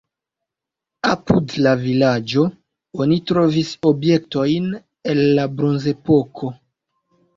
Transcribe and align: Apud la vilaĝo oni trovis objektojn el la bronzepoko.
Apud 1.09 1.51
la 1.67 1.73
vilaĝo 1.81 2.45
oni 3.05 3.17
trovis 3.33 3.75
objektojn 3.91 4.73
el 5.15 5.23
la 5.37 5.47
bronzepoko. 5.61 6.51